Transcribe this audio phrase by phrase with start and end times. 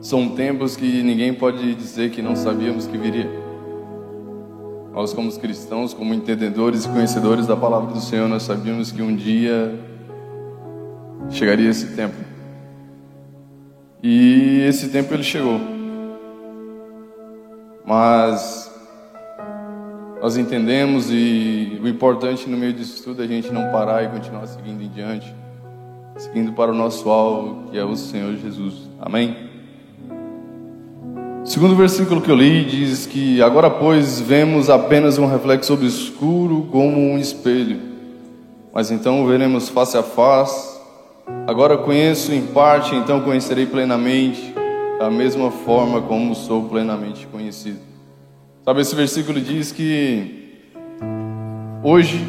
[0.00, 3.28] São tempos que ninguém pode dizer que não sabíamos que viria.
[4.92, 9.14] Nós, como cristãos, como entendedores e conhecedores da palavra do Senhor, nós sabíamos que um
[9.14, 9.78] dia
[11.28, 12.16] chegaria esse tempo.
[14.02, 15.60] E esse tempo ele chegou.
[17.84, 18.70] Mas
[20.22, 24.08] nós entendemos e o importante no meio disso tudo é a gente não parar e
[24.08, 25.34] continuar seguindo em diante,
[26.16, 28.88] seguindo para o nosso alvo, que é o Senhor Jesus.
[28.98, 29.49] Amém?
[31.44, 36.98] Segundo versículo que eu li diz que agora pois vemos apenas um reflexo obscuro como
[36.98, 37.80] um espelho,
[38.72, 40.78] mas então veremos face a face.
[41.46, 44.54] Agora conheço em parte, então conhecerei plenamente,
[44.98, 47.78] da mesma forma como sou plenamente conhecido.
[48.64, 50.60] Sabe, esse versículo diz que
[51.82, 52.26] hoje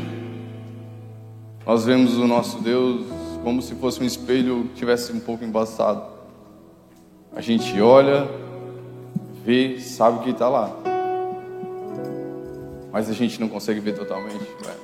[1.66, 3.06] nós vemos o nosso Deus
[3.44, 6.04] como se fosse um espelho que tivesse um pouco embaçado.
[7.36, 8.28] A gente olha,
[9.44, 10.72] vê, sabe que está lá.
[12.92, 14.40] Mas a gente não consegue ver totalmente.
[14.66, 14.76] Né?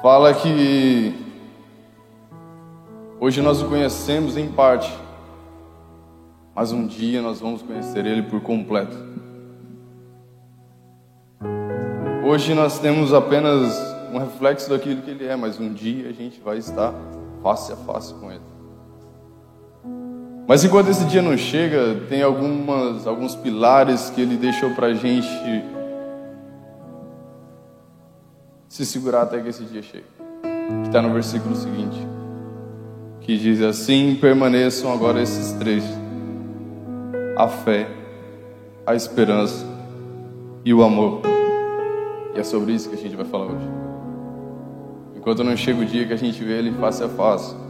[0.00, 1.14] Fala que
[3.20, 4.92] hoje nós o conhecemos em parte,
[6.54, 8.96] mas um dia nós vamos conhecer Ele por completo.
[12.24, 13.76] Hoje nós temos apenas
[14.12, 16.94] um reflexo daquilo que Ele é, mas um dia a gente vai estar
[17.42, 18.55] face a face com Ele.
[20.48, 24.94] Mas enquanto esse dia não chega, tem algumas, alguns pilares que ele deixou para a
[24.94, 25.26] gente
[28.68, 30.04] se segurar até que esse dia chegue.
[30.82, 31.98] Que está no versículo seguinte,
[33.20, 35.82] que diz assim: permaneçam agora esses três:
[37.36, 37.88] a fé,
[38.86, 39.66] a esperança
[40.64, 41.22] e o amor.
[42.36, 43.68] E é sobre isso que a gente vai falar hoje.
[45.16, 47.65] Enquanto não chega o dia que a gente vê ele face a face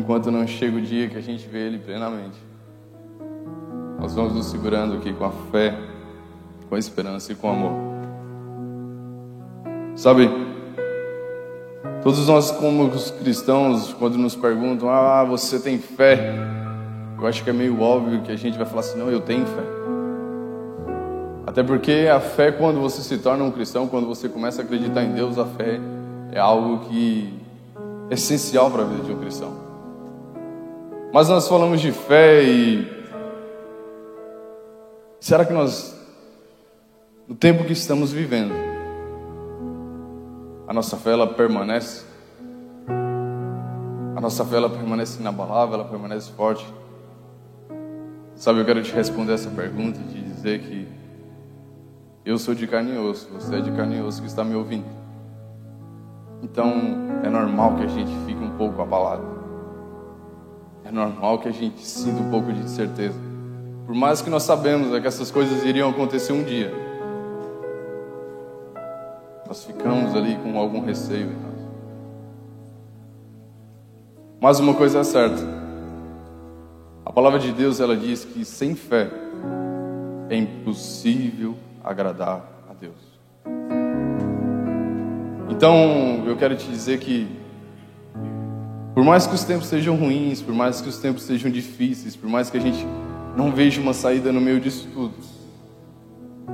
[0.00, 2.38] enquanto não chega o dia que a gente vê Ele plenamente.
[4.00, 5.78] Nós vamos nos segurando aqui com a fé,
[6.68, 7.72] com a esperança e com o amor.
[9.94, 10.30] Sabe,
[12.02, 12.90] todos nós, como
[13.22, 16.34] cristãos, quando nos perguntam, ah, você tem fé?
[17.18, 19.44] Eu acho que é meio óbvio que a gente vai falar assim, não, eu tenho
[19.44, 19.62] fé.
[21.46, 25.02] Até porque a fé, quando você se torna um cristão, quando você começa a acreditar
[25.02, 25.78] em Deus, a fé
[26.32, 27.34] é algo que
[28.08, 29.69] é essencial para a vida de um cristão.
[31.12, 33.00] Mas nós falamos de fé e.
[35.18, 35.94] Será que nós,
[37.26, 38.54] no tempo que estamos vivendo,
[40.68, 42.06] a nossa fé ela permanece?
[44.16, 46.64] A nossa fé ela permanece inabalável, ela permanece forte?
[48.36, 50.88] Sabe, eu quero te responder essa pergunta de dizer que
[52.24, 54.54] eu sou de carne e osso, você é de carne e osso que está me
[54.54, 54.86] ouvindo.
[56.42, 56.72] Então,
[57.24, 59.39] é normal que a gente fique um pouco abalado.
[60.90, 63.16] É normal que a gente sinta um pouco de incerteza.
[63.86, 66.74] Por mais que nós sabemos é que essas coisas iriam acontecer um dia.
[69.46, 71.30] Nós ficamos ali com algum receio.
[74.40, 75.40] Mas uma coisa é certa.
[77.06, 79.08] A palavra de Deus ela diz que sem fé
[80.28, 83.20] é impossível agradar a Deus.
[85.48, 87.39] Então, eu quero te dizer que
[89.00, 92.28] por mais que os tempos sejam ruins, por mais que os tempos sejam difíceis, por
[92.28, 92.86] mais que a gente
[93.34, 95.14] não veja uma saída no meio disso tudo,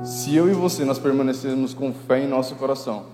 [0.05, 3.07] se eu e você nós permanecermos com fé em nosso coração,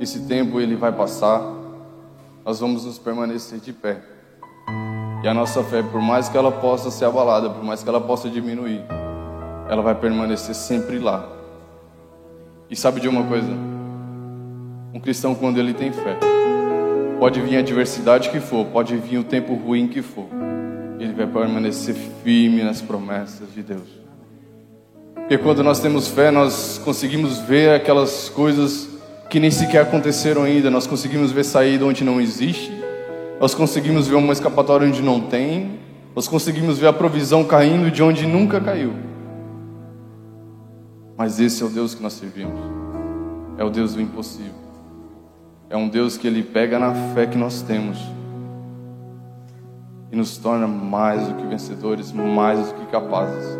[0.00, 1.40] esse tempo ele vai passar,
[2.44, 4.02] nós vamos nos permanecer de pé.
[5.22, 8.00] E a nossa fé, por mais que ela possa ser abalada, por mais que ela
[8.00, 8.84] possa diminuir,
[9.70, 11.28] ela vai permanecer sempre lá.
[12.68, 13.52] E sabe de uma coisa?
[14.92, 16.33] Um cristão, quando ele tem fé,
[17.24, 20.26] Pode vir a adversidade que for, pode vir o tempo ruim que for,
[21.00, 23.88] ele vai permanecer firme nas promessas de Deus.
[25.14, 28.90] Porque quando nós temos fé, nós conseguimos ver aquelas coisas
[29.30, 32.70] que nem sequer aconteceram ainda, nós conseguimos ver saída onde não existe,
[33.40, 35.80] nós conseguimos ver uma escapatória onde não tem,
[36.14, 38.92] nós conseguimos ver a provisão caindo de onde nunca caiu.
[41.16, 42.60] Mas esse é o Deus que nós servimos,
[43.56, 44.63] é o Deus do impossível.
[45.68, 47.98] É um Deus que Ele pega na fé que nós temos
[50.12, 53.58] e nos torna mais do que vencedores, mais do que capazes.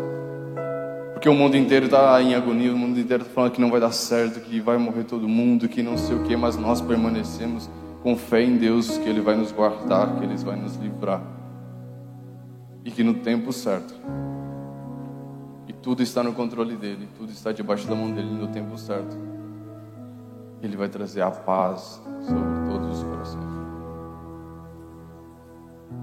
[1.13, 3.79] Porque o mundo inteiro está em agonia, o mundo inteiro está falando que não vai
[3.79, 7.69] dar certo, que vai morrer todo mundo, que não sei o que, mas nós permanecemos
[8.03, 11.21] com fé em Deus que Ele vai nos guardar, que Ele vai nos livrar.
[12.85, 13.95] E que no tempo certo,
[15.67, 19.34] e tudo está no controle dEle, tudo está debaixo da mão dEle no tempo certo
[20.65, 23.45] ele vai trazer a paz sobre todos os corações.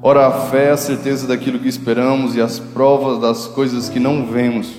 [0.03, 4.01] Ora, a fé é a certeza daquilo que esperamos e as provas das coisas que
[4.01, 4.73] não vemos.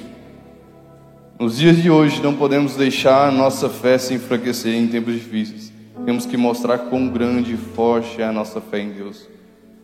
[1.40, 5.72] Nos dias de hoje, não podemos deixar nossa fé se enfraquecer em tempos difíceis.
[6.06, 9.28] Temos que mostrar quão grande e forte é a nossa fé em Deus.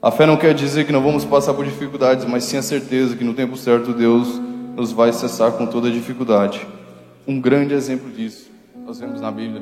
[0.01, 3.15] A fé não quer dizer que não vamos passar por dificuldades, mas sim a certeza
[3.15, 4.39] que no tempo certo Deus
[4.75, 6.65] nos vai cessar com toda dificuldade.
[7.27, 8.49] Um grande exemplo disso,
[8.85, 9.61] nós vemos na Bíblia,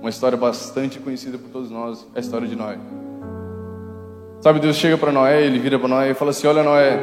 [0.00, 2.78] uma história bastante conhecida por todos nós, é a história de Noé.
[4.40, 7.00] Sabe, Deus chega para Noé, ele vira para Noé e fala assim: Olha, Noé,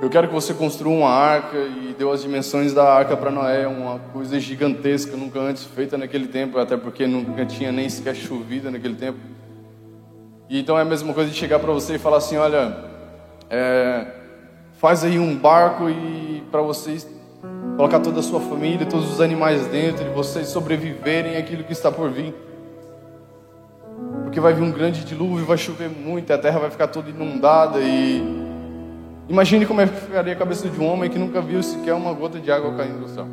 [0.00, 3.66] eu quero que você construa uma arca e deu as dimensões da arca para Noé,
[3.66, 8.70] uma coisa gigantesca, nunca antes feita naquele tempo, até porque nunca tinha nem sequer chovido
[8.70, 9.18] naquele tempo.
[10.48, 12.74] E então é a mesma coisa de chegar para você e falar assim: Olha,
[13.50, 14.06] é,
[14.78, 17.06] faz aí um barco e para vocês
[17.76, 21.90] colocar toda a sua família, todos os animais dentro e vocês sobreviverem aquilo que está
[21.90, 22.34] por vir
[24.34, 27.78] porque vai vir um grande dilúvio, vai chover muito, a terra vai ficar toda inundada
[27.78, 28.20] e
[29.28, 32.12] imagine como é que ficaria a cabeça de um homem que nunca viu sequer uma
[32.12, 33.28] gota de água caindo do céu.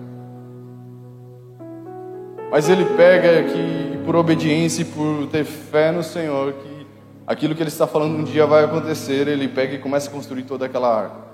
[2.52, 6.88] Mas ele pega que por obediência e por ter fé no Senhor, que
[7.26, 10.44] aquilo que ele está falando um dia vai acontecer, ele pega e começa a construir
[10.44, 11.31] toda aquela arca.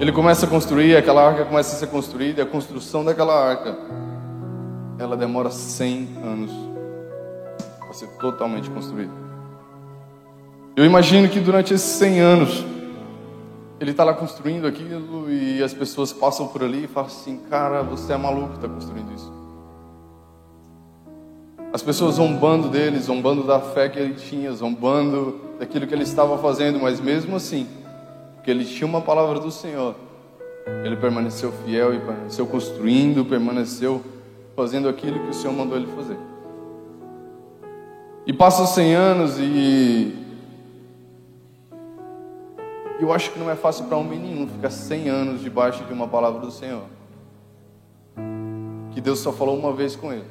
[0.00, 3.76] Ele começa a construir, aquela arca começa a ser construída, e a construção daquela arca,
[4.98, 6.50] ela demora 100 anos
[7.78, 9.12] para ser totalmente construído.
[10.74, 12.64] Eu imagino que durante esses 100 anos,
[13.78, 17.82] ele está lá construindo aquilo e as pessoas passam por ali e falam assim: Cara,
[17.82, 19.30] você é maluco que está construindo isso.
[21.74, 26.38] As pessoas zombando dele, zombando da fé que ele tinha, zombando daquilo que ele estava
[26.38, 27.68] fazendo, mas mesmo assim,
[28.50, 29.94] porque ele tinha uma palavra do Senhor,
[30.84, 34.02] ele permaneceu fiel e permaneceu construindo, permaneceu
[34.56, 36.16] fazendo aquilo que o Senhor mandou ele fazer.
[38.26, 40.16] E passam 100 anos e.
[42.98, 46.08] Eu acho que não é fácil para homem nenhum ficar 100 anos debaixo de uma
[46.08, 46.82] palavra do Senhor.
[48.92, 50.26] Que Deus só falou uma vez com ele.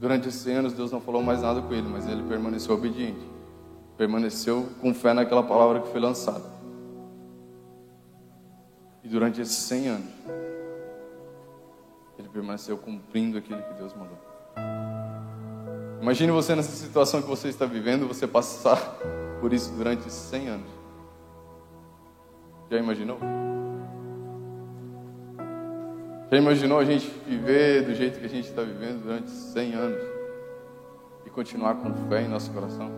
[0.00, 3.20] Durante esses 100 anos, Deus não falou mais nada com ele, mas ele permaneceu obediente.
[3.96, 6.59] Permaneceu com fé naquela palavra que foi lançada.
[9.02, 10.10] E durante esses 100 anos,
[12.18, 14.18] ele permaneceu cumprindo aquilo que Deus mandou.
[16.00, 18.78] Imagine você nessa situação que você está vivendo, você passar
[19.40, 20.70] por isso durante 100 anos.
[22.70, 23.18] Já imaginou?
[26.30, 30.02] Já imaginou a gente viver do jeito que a gente está vivendo durante 100 anos
[31.26, 32.90] e continuar com fé em nosso coração?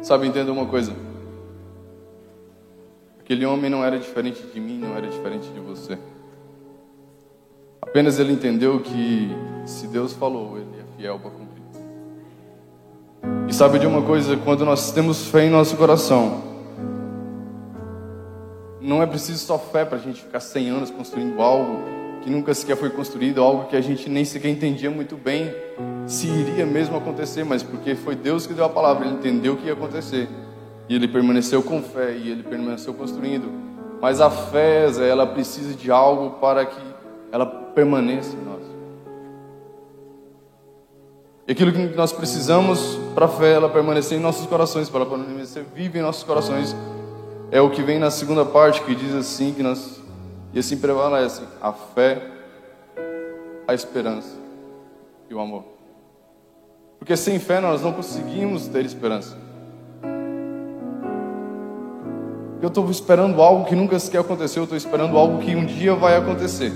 [0.00, 0.92] Sabe, entenda uma coisa.
[3.24, 5.96] Aquele homem não era diferente de mim, não era diferente de você.
[7.80, 9.30] Apenas ele entendeu que
[9.64, 11.64] se Deus falou, ele é fiel para cumprir.
[13.48, 16.42] E sabe de uma coisa, quando nós temos fé em nosso coração,
[18.78, 21.82] não é preciso só fé para a gente ficar 100 anos construindo algo
[22.20, 25.50] que nunca sequer foi construído, algo que a gente nem sequer entendia muito bem
[26.06, 29.56] se iria mesmo acontecer, mas porque foi Deus que deu a palavra, ele entendeu o
[29.56, 30.28] que ia acontecer.
[30.88, 33.50] E ele permaneceu com fé e ele permaneceu construindo.
[34.00, 36.82] Mas a fé, ela precisa de algo para que
[37.32, 38.62] ela permaneça em nós.
[41.46, 45.10] E aquilo que nós precisamos para a fé ela permanecer em nossos corações, para ela
[45.10, 46.74] permanecer viva em nossos corações,
[47.50, 50.00] é o que vem na segunda parte, que diz assim, que nós,
[50.52, 52.30] e assim prevalece, a fé,
[53.66, 54.36] a esperança
[55.28, 55.64] e o amor.
[56.98, 59.43] Porque sem fé nós não conseguimos ter esperança.
[62.64, 65.94] Eu estou esperando algo que nunca sequer aconteceu, eu estou esperando algo que um dia
[65.94, 66.72] vai acontecer.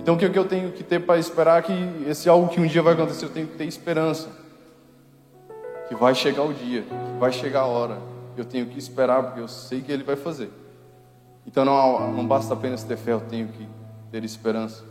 [0.00, 1.74] Então o que eu tenho que ter para esperar que
[2.06, 4.30] esse algo que um dia vai acontecer, eu tenho que ter esperança.
[5.90, 7.98] Que vai chegar o dia, que vai chegar a hora.
[8.34, 10.48] Eu tenho que esperar porque eu sei que ele vai fazer.
[11.46, 13.68] Então não, não basta apenas ter fé, eu tenho que
[14.10, 14.82] ter esperança.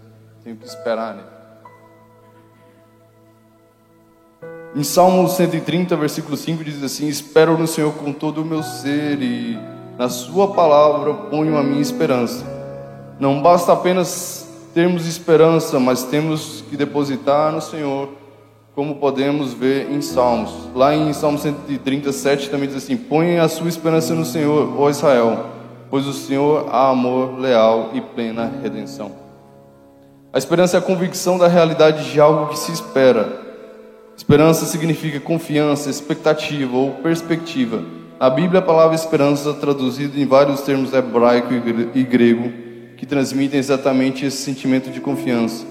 [0.44, 1.28] Tenho que esperar nele.
[4.76, 9.20] Em Salmo 130, versículo 5 diz assim: Espero no Senhor com todo o meu ser
[9.24, 12.46] e na Sua palavra ponho a minha esperança.
[13.20, 18.10] Não basta apenas termos esperança, mas temos que depositar no Senhor,
[18.76, 20.54] como podemos ver em Salmos.
[20.76, 25.48] Lá em Salmo 137 também diz assim: Põe a sua esperança no Senhor, ó Israel,
[25.90, 29.12] pois o Senhor há amor leal e plena redenção.
[30.32, 33.48] A esperança é a convicção da realidade de algo que se espera.
[34.16, 37.97] Esperança significa confiança, expectativa ou perspectiva.
[38.20, 41.54] Na Bíblia, a palavra esperança, traduzida em vários termos hebraico
[41.94, 42.52] e grego,
[42.98, 45.64] que transmitem exatamente esse sentimento de confiança.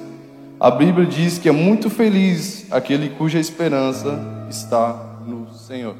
[0.60, 5.96] A Bíblia diz que é muito feliz aquele cuja esperança está no Senhor.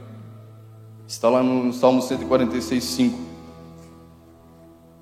[1.07, 3.19] Está lá no Salmo 146, 5.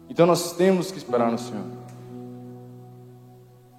[0.08, 1.64] Então nós temos que esperar no Senhor.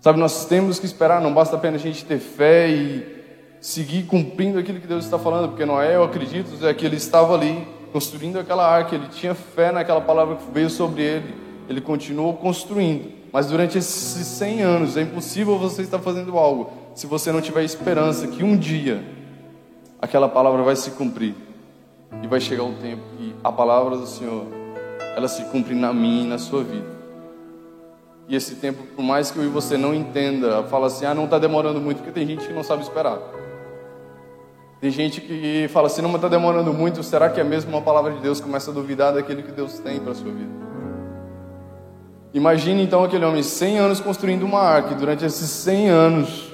[0.02, 3.25] Sabe, nós temos que esperar, não basta apenas a gente ter fé e
[3.66, 7.34] seguir cumprindo aquilo que Deus está falando, porque Noé, eu acredito, é que ele estava
[7.34, 11.34] ali construindo aquela arca, ele tinha fé naquela palavra que veio sobre ele,
[11.68, 13.12] ele continuou construindo.
[13.34, 17.64] Mas durante esses 100 anos é impossível você estar fazendo algo se você não tiver
[17.64, 19.04] esperança que um dia
[20.00, 21.34] aquela palavra vai se cumprir
[22.22, 24.46] e vai chegar um tempo que a palavra do Senhor
[25.18, 26.96] ela se cumpre na minha e na sua vida.
[28.28, 31.26] E esse tempo, por mais que eu e você não entenda, fala assim, ah, não
[31.26, 33.18] está demorando muito, porque tem gente que não sabe esperar.
[34.86, 38.14] Tem gente que fala assim, não está demorando muito, será que é mesmo uma palavra
[38.14, 38.40] de Deus?
[38.40, 40.52] Começa a duvidar daquilo que Deus tem para a sua vida.
[42.36, 46.54] Imagine então aquele homem 100 anos construindo uma arca, e durante esses 100 anos,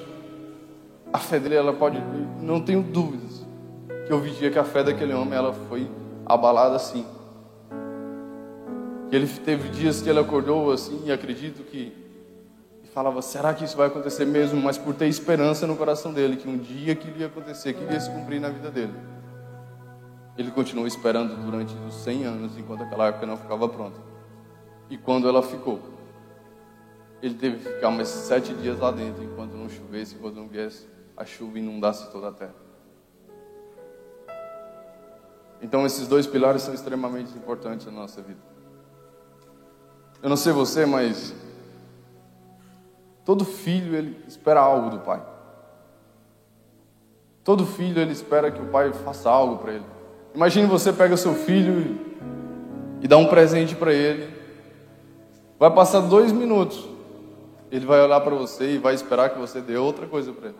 [1.12, 2.02] a fé dele, ela pode,
[2.40, 3.44] não tenho dúvidas,
[4.06, 5.86] que eu vi dia que a fé daquele homem, ela foi
[6.24, 7.04] abalada assim.
[9.10, 11.92] Ele teve dias que ele acordou assim, e acredito que
[12.92, 14.60] falava: será que isso vai acontecer mesmo?
[14.60, 18.00] Mas por ter esperança no coração dele, que um dia que iria acontecer, que iria
[18.00, 18.94] se cumprir na vida dele,
[20.36, 24.00] ele continuou esperando durante os 100 anos, enquanto aquela arca não ficava pronta.
[24.88, 25.80] E quando ela ficou,
[27.22, 30.88] ele teve que ficar mais sete dias lá dentro, enquanto não chovesse, enquanto não viesse
[31.16, 32.54] a chuva inundasse toda a terra.
[35.60, 38.40] Então, esses dois pilares são extremamente importantes na nossa vida.
[40.20, 41.32] Eu não sei você, mas
[43.24, 45.22] todo filho ele espera algo do pai.
[47.44, 49.84] Todo filho ele espera que o pai faça algo para ele.
[50.34, 51.98] Imagine você pega seu filho
[53.00, 54.32] e dá um presente para ele.
[55.58, 56.88] Vai passar dois minutos.
[57.70, 60.58] Ele vai olhar para você e vai esperar que você dê outra coisa para ele.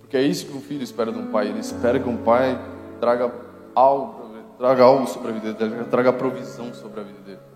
[0.00, 1.48] Porque é isso que um filho espera de um pai.
[1.48, 2.58] Ele espera que um pai
[3.00, 3.32] traga
[3.74, 7.47] algo, traga algo sobre a vida dele, traga provisão sobre a vida dele.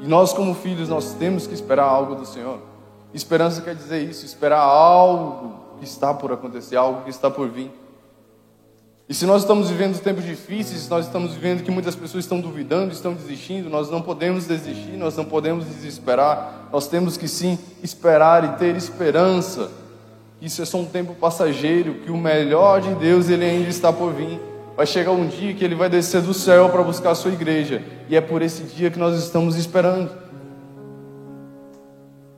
[0.00, 2.58] E nós, como filhos, nós temos que esperar algo do Senhor.
[3.14, 7.70] Esperança quer dizer isso, esperar algo que está por acontecer, algo que está por vir.
[9.08, 12.92] E se nós estamos vivendo tempos difíceis, nós estamos vivendo que muitas pessoas estão duvidando,
[12.92, 18.44] estão desistindo, nós não podemos desistir, nós não podemos desesperar, nós temos que sim esperar
[18.44, 19.70] e ter esperança.
[20.40, 24.12] Isso é só um tempo passageiro, que o melhor de Deus ele ainda está por
[24.14, 24.40] vir.
[24.76, 27.82] Vai chegar um dia que ele vai descer do céu para buscar a sua igreja.
[28.08, 30.10] E é por esse dia que nós estamos esperando.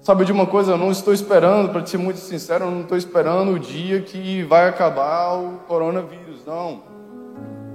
[0.01, 0.73] Sabe de uma coisa?
[0.73, 4.43] Eu não estou esperando, para ser muito sincero, eu não estou esperando o dia que
[4.43, 6.83] vai acabar o coronavírus, não.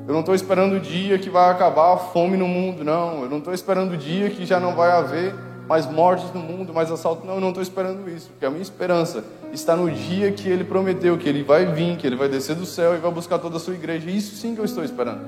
[0.08, 3.24] Eu não estou esperando o dia que vai acabar a fome no mundo, não.
[3.24, 5.34] Eu não estou esperando o dia que já não vai haver
[5.70, 7.28] mais mortes no mundo, mais assalto.
[7.28, 9.24] Não, eu não estou esperando isso, porque a minha esperança
[9.54, 12.66] está no dia que ele prometeu, que ele vai vir, que ele vai descer do
[12.66, 14.10] céu e vai buscar toda a sua igreja.
[14.10, 15.22] Isso sim que eu estou esperando.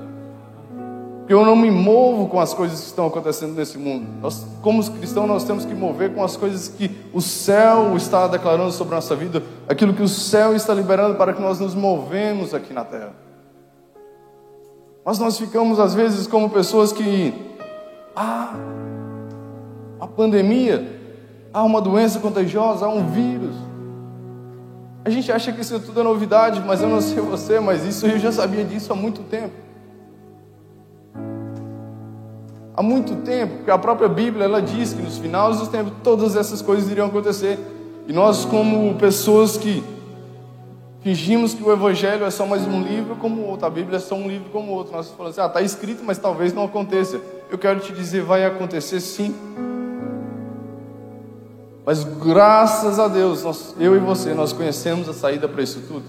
[1.20, 4.04] Porque eu não me movo com as coisas que estão acontecendo nesse mundo.
[4.20, 8.72] Nós, como cristãos, nós temos que mover com as coisas que o céu está declarando
[8.72, 12.52] sobre a nossa vida, aquilo que o céu está liberando para que nós nos movemos
[12.52, 13.14] aqui na terra.
[15.04, 17.32] Mas nós ficamos, às vezes, como pessoas que.
[18.16, 18.54] Ah,
[20.02, 20.84] a pandemia,
[21.54, 23.54] há uma doença contagiosa, há um vírus.
[25.04, 28.04] A gente acha que isso tudo é novidade, mas eu não sei você, mas isso
[28.08, 29.54] eu já sabia disso há muito tempo.
[32.74, 36.34] Há muito tempo, porque a própria Bíblia ela diz que nos finais dos tempos todas
[36.34, 37.56] essas coisas iriam acontecer.
[38.08, 39.84] E nós, como pessoas que
[41.00, 44.16] fingimos que o Evangelho é só mais um livro como outro, a Bíblia é só
[44.16, 47.20] um livro como outro, nós falamos assim: ah, está escrito, mas talvez não aconteça.
[47.48, 49.32] Eu quero te dizer, vai acontecer sim.
[51.84, 56.04] Mas graças a Deus, nós, eu e você, nós conhecemos a saída para isso tudo.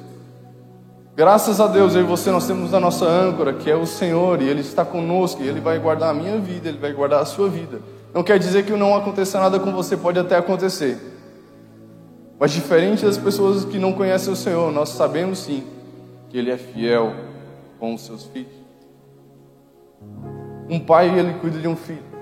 [1.15, 4.41] Graças a Deus, eu e você, nós temos a nossa âncora, que é o Senhor,
[4.41, 7.25] e Ele está conosco, e Ele vai guardar a minha vida, Ele vai guardar a
[7.25, 7.79] sua vida.
[8.13, 10.97] Não quer dizer que não aconteça nada com você, pode até acontecer.
[12.39, 15.63] Mas diferente das pessoas que não conhecem o Senhor, nós sabemos sim
[16.29, 17.13] que Ele é fiel
[17.79, 18.63] com os seus filhos.
[20.69, 22.12] Um pai, ele cuida de um filho.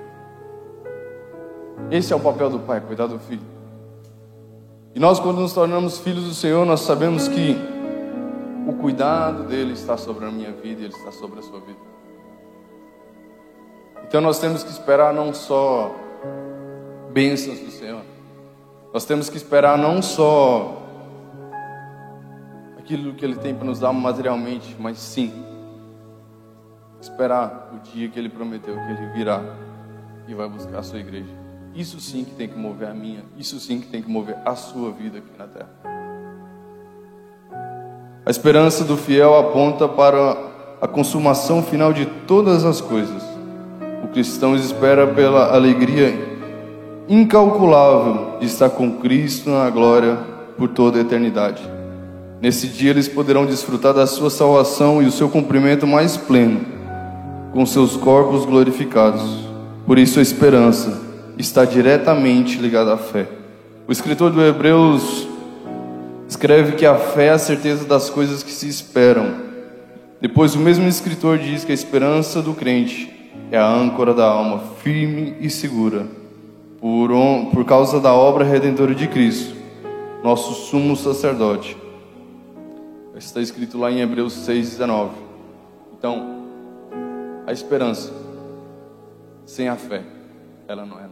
[1.89, 3.45] Esse é o papel do pai, cuidar do filho.
[4.93, 7.55] E nós, quando nos tornamos filhos do Senhor, nós sabemos que
[8.67, 11.79] o cuidado dele está sobre a minha vida e ele está sobre a sua vida.
[14.05, 15.95] Então nós temos que esperar não só
[17.13, 18.01] bênçãos do Senhor,
[18.93, 20.81] nós temos que esperar não só
[22.77, 25.31] aquilo que Ele tem para nos dar materialmente, mas sim
[26.99, 29.41] esperar o dia que Ele prometeu que Ele virá
[30.27, 31.40] e vai buscar a sua igreja.
[31.73, 34.55] Isso sim que tem que mover a minha, isso sim que tem que mover a
[34.55, 35.69] sua vida aqui na terra.
[38.25, 40.37] A esperança do fiel aponta para
[40.81, 43.23] a consumação final de todas as coisas.
[44.03, 46.13] O cristão espera pela alegria
[47.07, 50.17] incalculável de estar com Cristo na glória
[50.57, 51.61] por toda a eternidade.
[52.41, 56.61] Nesse dia eles poderão desfrutar da sua salvação e o seu cumprimento mais pleno,
[57.53, 59.47] com seus corpos glorificados.
[59.85, 63.27] Por isso a esperança está diretamente ligada à fé.
[63.87, 65.27] O escritor do Hebreus
[66.27, 69.35] escreve que a fé é a certeza das coisas que se esperam.
[70.21, 74.59] Depois, o mesmo escritor diz que a esperança do crente é a âncora da alma,
[74.81, 76.07] firme e segura,
[76.79, 77.09] por,
[77.51, 79.55] por causa da obra redentora de Cristo,
[80.23, 81.75] nosso sumo sacerdote.
[83.15, 85.09] Está escrito lá em Hebreus 6,19.
[85.97, 86.45] Então,
[87.45, 88.11] a esperança
[89.45, 90.01] sem a fé,
[90.71, 91.09] ela não é.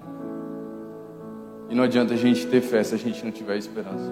[1.70, 4.12] E não adianta a gente ter fé se a gente não tiver esperança.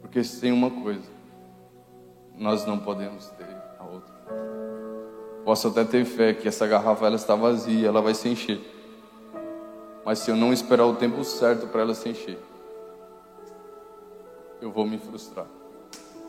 [0.00, 1.08] Porque se tem uma coisa,
[2.36, 3.46] nós não podemos ter
[3.78, 4.14] a outra.
[5.44, 8.60] Posso até ter fé que essa garrafa ela está vazia, ela vai se encher.
[10.04, 12.38] Mas se eu não esperar o tempo certo para ela se encher,
[14.60, 15.46] eu vou me frustrar.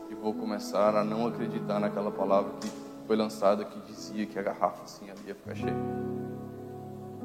[0.08, 2.68] E vou começar a não acreditar naquela palavra que
[3.06, 6.25] foi lançada que dizia que a garrafa assim ia ficar cheia.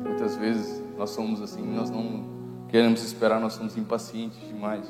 [0.04, 2.24] Muitas vezes nós somos assim, nós não
[2.70, 4.86] queremos esperar, nós somos impacientes demais.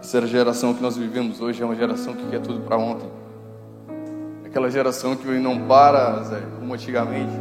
[0.00, 3.08] Essa geração que nós vivemos hoje é uma geração que quer tudo para ontem.
[4.44, 7.32] Aquela geração que não para, Zé, como antigamente.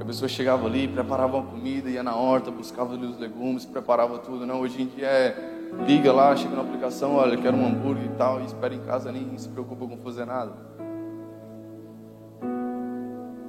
[0.00, 4.18] A pessoa chegava ali, preparava uma comida, ia na horta, buscava ali os legumes, preparava
[4.18, 4.46] tudo.
[4.46, 8.16] Não, hoje em dia é liga lá, chega na aplicação, olha, quero um hambúrguer e
[8.16, 10.52] tal, e espera em casa, nem se preocupa com fazer nada.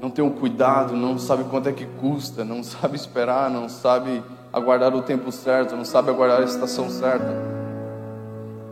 [0.02, 4.24] Não tem um cuidado, não sabe quanto é que custa, não sabe esperar, não sabe
[4.52, 7.32] aguardar o tempo certo, não sabe aguardar a estação certa.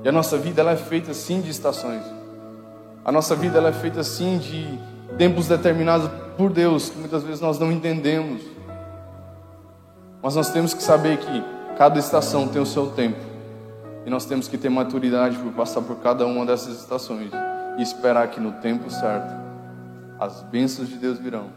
[0.03, 2.01] E a nossa vida ela é feita sim de estações.
[3.05, 4.79] A nossa vida ela é feita sim de
[5.17, 8.41] tempos determinados por Deus, que muitas vezes nós não entendemos.
[10.23, 11.43] Mas nós temos que saber que
[11.77, 13.19] cada estação tem o seu tempo.
[14.03, 17.30] E nós temos que ter maturidade para passar por cada uma dessas estações
[17.77, 19.48] e esperar que no tempo certo
[20.19, 21.47] as bênçãos de Deus virão.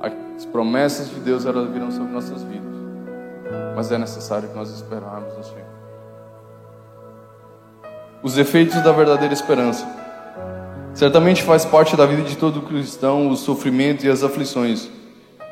[0.00, 2.74] As promessas de Deus elas virão sobre nossas vidas.
[3.76, 5.70] Mas é necessário que nós esperarmos no Senhor
[8.22, 9.86] os efeitos da verdadeira esperança.
[10.92, 14.90] Certamente faz parte da vida de todo cristão o sofrimento e as aflições.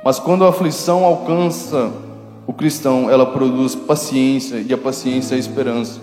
[0.05, 1.91] Mas quando a aflição alcança
[2.47, 6.01] o cristão, ela produz paciência e a paciência é esperança.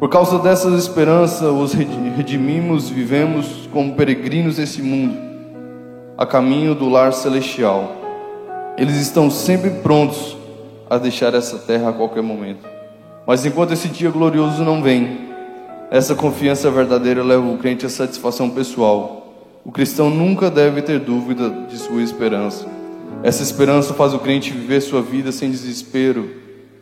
[0.00, 5.16] Por causa dessas esperanças, os redimimos, vivemos como peregrinos nesse mundo,
[6.16, 7.92] a caminho do lar celestial.
[8.78, 10.36] Eles estão sempre prontos
[10.88, 12.64] a deixar essa terra a qualquer momento.
[13.26, 15.28] Mas enquanto esse dia glorioso não vem,
[15.90, 19.34] essa confiança verdadeira leva o crente à satisfação pessoal.
[19.64, 22.66] O cristão nunca deve ter dúvida de sua esperança.
[23.22, 26.30] Essa esperança faz o crente viver sua vida sem desespero.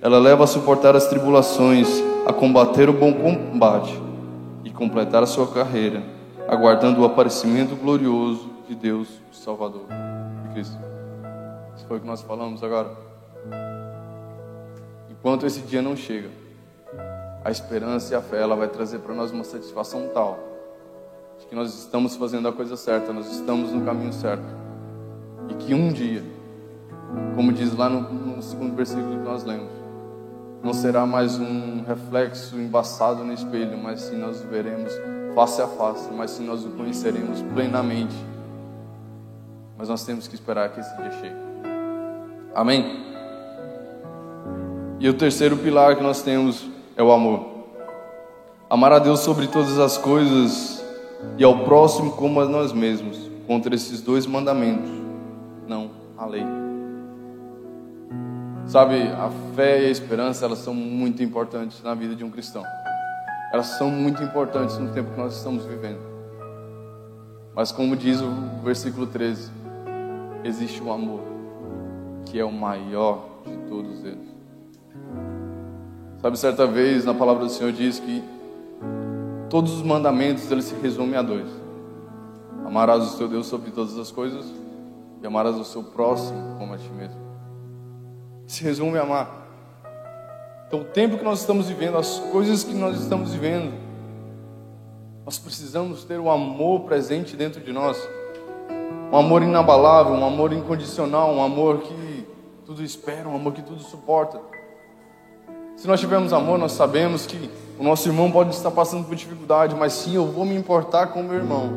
[0.02, 1.88] Ela leva a suportar as tribulações,
[2.26, 3.98] a combater o bom combate
[4.62, 6.02] e completar a sua carreira,
[6.48, 9.84] aguardando o aparecimento glorioso de Deus, o Salvador,
[10.44, 10.78] de Cristo.
[11.76, 12.90] Isso foi o que nós falamos agora.
[15.10, 16.30] Enquanto esse dia não chega,
[17.44, 20.38] a esperança e a fé, ela vai trazer para nós uma satisfação tal
[21.38, 24.44] de que nós estamos fazendo a coisa certa, nós estamos no caminho certo.
[25.48, 26.22] E que um dia,
[27.34, 29.72] como diz lá no, no segundo versículo que nós lemos,
[30.62, 34.92] não será mais um reflexo embaçado no espelho, mas sim nós veremos
[35.34, 38.31] face a face, mas sim nós o conheceremos plenamente.
[39.82, 41.34] Mas nós temos que esperar que esse dia chegue.
[42.54, 43.04] Amém?
[45.00, 47.64] E o terceiro pilar que nós temos é o amor.
[48.70, 50.84] Amar a Deus sobre todas as coisas
[51.36, 53.28] e ao próximo como a nós mesmos.
[53.44, 54.88] Contra esses dois mandamentos,
[55.66, 56.44] não a lei.
[58.66, 62.62] Sabe, a fé e a esperança, elas são muito importantes na vida de um cristão.
[63.52, 65.98] Elas são muito importantes no tempo que nós estamos vivendo.
[67.52, 68.30] Mas como diz o
[68.62, 69.61] versículo 13,
[70.44, 71.20] existe um amor
[72.26, 74.32] que é o maior de todos eles.
[76.20, 78.22] Sabe, certa vez na palavra do Senhor diz que
[79.50, 81.48] todos os mandamentos eles se resumem a dois:
[82.64, 84.46] amarás o seu Deus sobre todas as coisas
[85.20, 87.20] e amarás o seu próximo como a ti mesmo.
[88.46, 89.42] Se resume a amar.
[90.66, 93.74] Então, o tempo que nós estamos vivendo, as coisas que nós estamos vivendo,
[95.24, 97.98] nós precisamos ter o amor presente dentro de nós.
[99.12, 102.26] Um amor inabalável, um amor incondicional, um amor que
[102.64, 104.40] tudo espera, um amor que tudo suporta.
[105.76, 109.74] Se nós tivermos amor, nós sabemos que o nosso irmão pode estar passando por dificuldade,
[109.74, 111.72] mas sim, eu vou me importar com o meu irmão.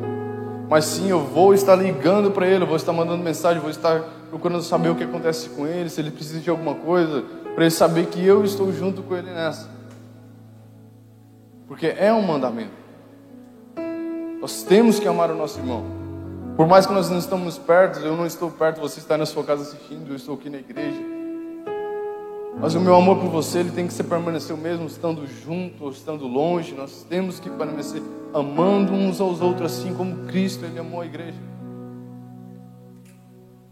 [0.69, 4.01] Mas sim, eu vou estar ligando para ele, eu vou estar mandando mensagem, vou estar
[4.29, 7.21] procurando saber o que acontece com ele, se ele precisa de alguma coisa,
[7.53, 9.69] para ele saber que eu estou junto com ele nessa.
[11.67, 12.71] Porque é um mandamento.
[14.39, 15.94] Nós temos que amar o nosso irmão.
[16.55, 19.43] Por mais que nós não estamos perto, eu não estou perto, você está na sua
[19.43, 21.01] casa assistindo, eu estou aqui na igreja.
[22.57, 25.83] Mas o meu amor por você, ele tem que ser permanecer o mesmo, estando junto
[25.83, 26.73] ou estando longe.
[26.73, 28.01] Nós temos que permanecer
[28.33, 31.37] amando uns aos outros, assim como Cristo, ele amou a igreja.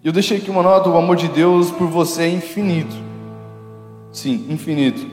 [0.04, 2.96] E eu deixei aqui uma nota: o amor de Deus por você é infinito.
[4.12, 5.08] Sim, infinito.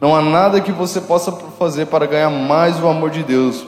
[0.00, 3.66] Não há nada que você possa fazer para ganhar mais o amor de Deus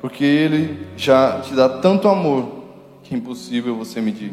[0.00, 2.57] porque Ele já te dá tanto amor
[3.08, 4.32] que é impossível você medir.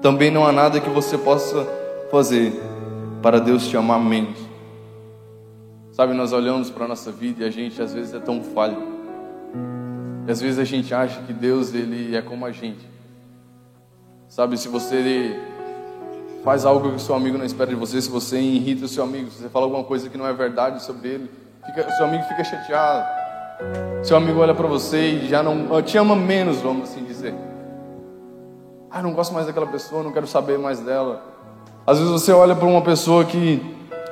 [0.00, 1.66] Também não há nada que você possa
[2.10, 2.52] fazer
[3.20, 4.38] para Deus te amar menos.
[5.92, 8.78] Sabe, nós olhamos para a nossa vida e a gente às vezes é tão falho.
[10.26, 12.88] E às vezes a gente acha que Deus ele é como a gente.
[14.28, 15.38] Sabe, se você
[16.42, 19.04] faz algo que o seu amigo não espera de você, se você irrita o seu
[19.04, 21.30] amigo, se você fala alguma coisa que não é verdade sobre ele,
[21.66, 23.06] fica, seu amigo fica chateado.
[24.02, 27.34] Seu amigo olha para você e já não te ama menos, vamos assim dizer.
[28.90, 31.22] Ah, não gosto mais daquela pessoa, não quero saber mais dela.
[31.86, 33.62] Às vezes você olha para uma pessoa que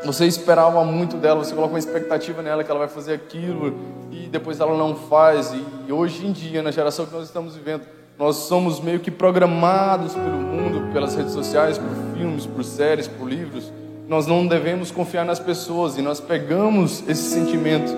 [0.04, 3.74] você esperava muito dela, você coloca uma expectativa nela que ela vai fazer aquilo
[4.12, 5.52] e depois ela não faz.
[5.52, 7.82] E hoje em dia, na geração que nós estamos vivendo,
[8.16, 13.28] nós somos meio que programados pelo mundo, pelas redes sociais, por filmes, por séries, por
[13.28, 13.72] livros.
[14.06, 17.92] Nós não devemos confiar nas pessoas e nós pegamos esse sentimento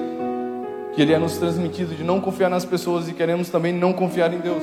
[0.95, 4.33] que ele é nos transmitido de não confiar nas pessoas e queremos também não confiar
[4.33, 4.63] em Deus.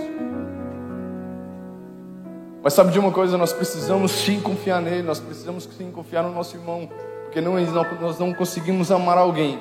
[2.68, 6.34] Mas sabe de uma coisa, nós precisamos sim confiar nele, nós precisamos sim confiar no
[6.34, 6.90] nosso irmão,
[7.24, 7.54] porque não,
[8.02, 9.58] nós não conseguimos amar alguém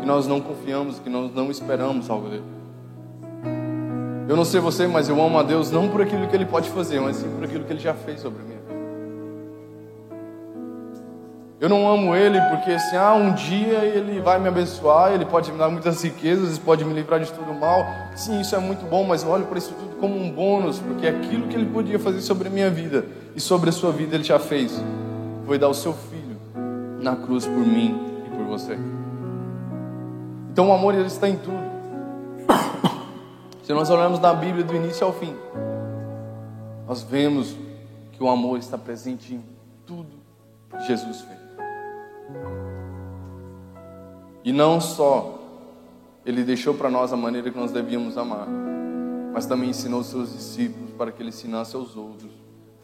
[0.00, 2.42] que nós não confiamos, que nós não esperamos algo dele.
[4.28, 6.70] Eu não sei você, mas eu amo a Deus não por aquilo que ele pode
[6.70, 8.57] fazer, mas sim por aquilo que ele já fez sobre mim.
[11.60, 15.50] Eu não amo Ele porque assim, ah, um dia Ele vai me abençoar, Ele pode
[15.50, 17.84] me dar muitas riquezas, pode me livrar de tudo mal.
[18.14, 21.06] Sim, isso é muito bom, mas eu olho para isso tudo como um bônus, porque
[21.06, 24.14] é aquilo que Ele podia fazer sobre a minha vida e sobre a sua vida
[24.14, 24.80] Ele já fez.
[25.46, 26.36] Foi dar o seu Filho
[27.00, 28.78] na cruz por mim e por você.
[30.52, 31.68] Então o amor Ele está em tudo.
[33.64, 35.34] Se nós olharmos na Bíblia do início ao fim,
[36.86, 37.56] nós vemos
[38.12, 39.44] que o amor está presente em
[39.84, 40.08] tudo
[40.70, 41.47] que Jesus fez.
[44.44, 45.38] E não só
[46.24, 48.46] ele deixou para nós a maneira que nós devíamos amar,
[49.32, 52.30] mas também ensinou seus discípulos para que ele ensinasse aos outros,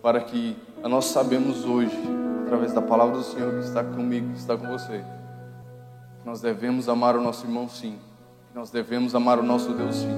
[0.02, 1.98] para que nós sabemos hoje,
[2.44, 5.04] através da palavra do Senhor que está comigo, que está com você,
[6.24, 7.98] nós devemos amar o nosso irmão sim,
[8.54, 10.16] nós devemos amar o nosso Deus sim.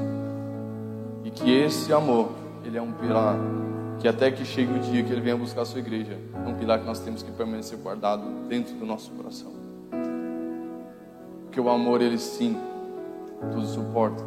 [1.25, 2.31] E que esse amor,
[2.65, 3.37] ele é um pilar
[4.01, 6.55] que até que chegue o dia que ele venha buscar a sua igreja, é um
[6.55, 9.53] pilar que nós temos que permanecer guardado dentro do nosso coração.
[11.45, 12.57] Porque o amor, ele sim,
[13.53, 14.23] tudo suporta.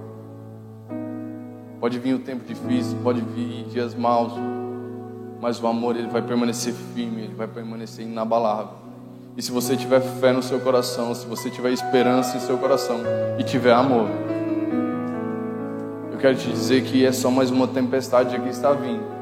[1.79, 4.34] Pode vir o tempo difícil, pode vir dias maus,
[5.39, 8.79] mas o amor, ele vai permanecer firme, ele vai permanecer inabalável.
[9.38, 12.97] E se você tiver fé no seu coração, se você tiver esperança em seu coração
[13.38, 14.10] e tiver amor,
[16.12, 19.18] eu quero te dizer que é só mais uma tempestade que está vindo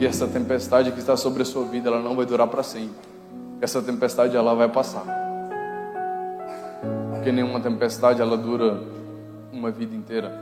[0.00, 2.96] que essa tempestade que está sobre a sua vida, ela não vai durar para sempre.
[3.60, 5.04] Essa tempestade ela vai passar.
[7.12, 8.82] Porque nenhuma tempestade ela dura
[9.52, 10.32] uma vida inteira.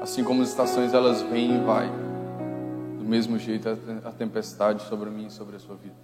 [0.00, 1.90] Assim como as estações elas vêm e vai.
[2.96, 3.68] Do mesmo jeito
[4.04, 5.96] a tempestade sobre mim e sobre a sua vida.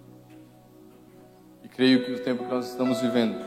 [1.63, 3.37] E creio que o tempo que nós estamos vivendo,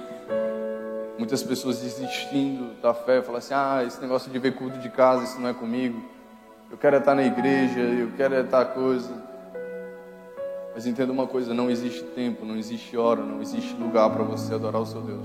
[1.19, 5.25] muitas pessoas desistindo da fé, falam assim: "Ah, esse negócio de ver culto de casa,
[5.25, 6.13] isso não é comigo"
[6.75, 9.13] eu quero estar na igreja, eu quero estar coisa.
[10.75, 14.53] Mas entenda uma coisa: não existe tempo, não existe hora, não existe lugar para você
[14.53, 15.25] adorar o seu Deus.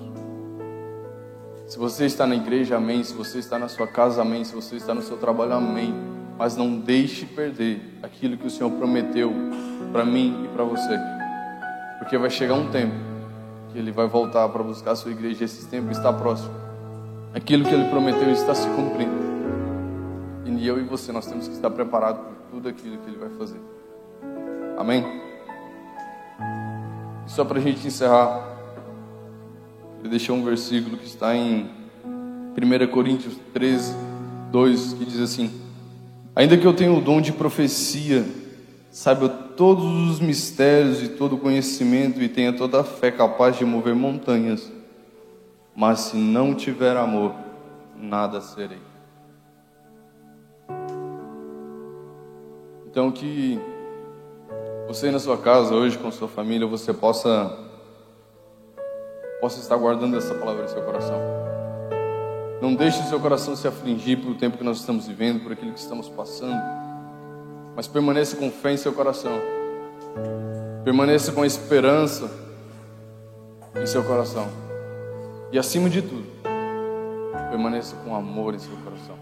[1.66, 3.04] Se você está na igreja, amém.
[3.04, 4.44] Se você está na sua casa, amém.
[4.44, 5.92] Se você está no seu trabalho, amém.
[6.38, 9.34] Mas não deixe perder aquilo que o Senhor prometeu
[9.92, 11.00] para mim e para você.
[11.98, 12.94] Porque vai chegar um tempo
[13.74, 15.46] que Ele vai voltar para buscar a sua igreja.
[15.46, 16.54] Esse tempo está próximo.
[17.34, 19.29] Aquilo que Ele prometeu está se cumprindo.
[20.58, 23.30] E eu e você, nós temos que estar preparados por tudo aquilo que Ele vai
[23.30, 23.60] fazer.
[24.78, 25.06] Amém?
[27.28, 28.48] E só para a gente encerrar,
[30.04, 31.70] eu deixei um versículo que está em
[32.04, 33.94] 1 Coríntios 13,
[34.52, 35.52] 2, que diz assim:
[36.36, 38.26] Ainda que eu tenha o dom de profecia
[38.92, 43.66] saiba todos os mistérios e todo o conhecimento e tenha toda a fé capaz de
[43.66, 44.72] mover montanhas,
[45.76, 47.34] mas se não tiver amor,
[47.96, 48.89] nada serei.
[52.90, 53.60] Então que
[54.88, 57.56] você na sua casa hoje com sua família você possa
[59.40, 61.18] possa estar guardando essa palavra em seu coração.
[62.60, 65.72] Não deixe o seu coração se afligir pelo tempo que nós estamos vivendo, por aquilo
[65.72, 66.60] que estamos passando,
[67.76, 69.40] mas permaneça com fé em seu coração.
[70.84, 72.30] Permaneça com esperança
[73.76, 74.48] em seu coração.
[75.52, 76.26] E acima de tudo,
[77.52, 79.16] permaneça com amor em seu coração.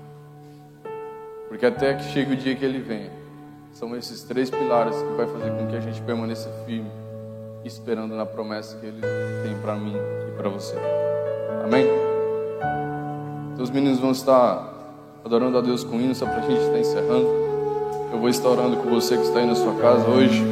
[1.50, 3.27] Porque até que chegue o dia que ele venha,
[3.78, 6.90] são esses três pilares que vai fazer com que a gente permaneça firme,
[7.64, 9.02] esperando na promessa que Ele
[9.44, 9.94] tem para mim
[10.28, 10.76] e para você.
[11.64, 11.86] Amém?
[13.54, 14.74] Então os meninos vão estar
[15.24, 17.28] adorando a Deus com hino, só para a gente estar encerrando.
[18.12, 20.44] Eu vou estar orando com você que está aí na sua casa hoje,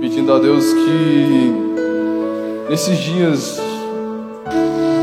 [0.00, 1.52] pedindo a Deus que
[2.70, 3.60] nesses dias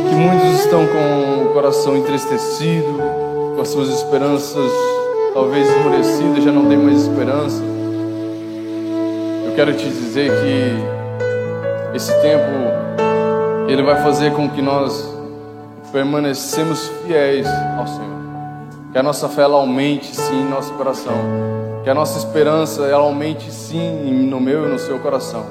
[0.10, 2.98] que muitos estão com o coração entristecido,
[3.56, 4.72] com as suas esperanças
[5.34, 7.63] talvez esmurecido, já não tem mais esperança.
[9.46, 12.52] Eu quero te dizer que esse tempo
[13.67, 15.10] ele vai fazer com que nós
[15.91, 18.22] permanecemos fiéis ao Senhor.
[18.91, 21.13] Que a nossa fé ela aumente sim em nosso coração.
[21.84, 25.46] Que a nossa esperança ela aumente sim no meu e no seu coração.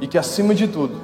[0.00, 0.94] E que acima de tudo,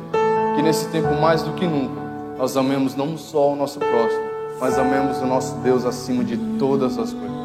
[0.56, 2.00] que nesse tempo mais do que nunca,
[2.36, 4.22] nós amemos não só o nosso próximo,
[4.60, 7.37] mas amemos o nosso Deus acima de todas as coisas.